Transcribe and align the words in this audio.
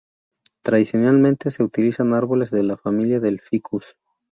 Tradicionalmente, 0.63 1.51
se 1.51 1.61
utilizan 1.61 2.15
árboles 2.15 2.49
de 2.49 2.63
la 2.63 2.75
familia 2.75 3.19
del 3.19 3.39
ficus. 3.39 3.95